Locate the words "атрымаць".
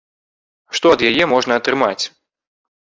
1.63-2.01